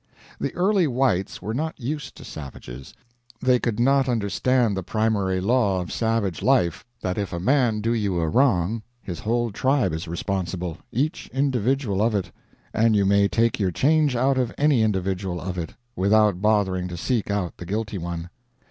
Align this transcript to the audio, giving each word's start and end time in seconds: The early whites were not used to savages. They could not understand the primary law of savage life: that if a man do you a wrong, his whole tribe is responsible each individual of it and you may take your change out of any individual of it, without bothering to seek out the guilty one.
The 0.39 0.51
early 0.55 0.87
whites 0.87 1.43
were 1.43 1.53
not 1.53 1.79
used 1.79 2.15
to 2.17 2.25
savages. 2.25 2.91
They 3.39 3.59
could 3.59 3.79
not 3.79 4.09
understand 4.09 4.75
the 4.75 4.81
primary 4.81 5.39
law 5.39 5.79
of 5.79 5.91
savage 5.91 6.41
life: 6.41 6.83
that 7.01 7.19
if 7.19 7.31
a 7.31 7.39
man 7.39 7.81
do 7.81 7.93
you 7.93 8.19
a 8.19 8.27
wrong, 8.27 8.81
his 9.03 9.19
whole 9.19 9.51
tribe 9.51 9.93
is 9.93 10.07
responsible 10.07 10.79
each 10.91 11.27
individual 11.31 12.01
of 12.01 12.15
it 12.15 12.31
and 12.73 12.95
you 12.95 13.05
may 13.05 13.27
take 13.27 13.59
your 13.59 13.69
change 13.69 14.15
out 14.15 14.39
of 14.39 14.51
any 14.57 14.81
individual 14.81 15.39
of 15.39 15.59
it, 15.59 15.75
without 15.95 16.41
bothering 16.41 16.87
to 16.87 16.97
seek 16.97 17.29
out 17.29 17.57
the 17.57 17.65
guilty 17.67 17.99
one. 17.99 18.31